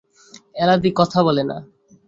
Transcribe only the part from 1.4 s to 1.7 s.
না!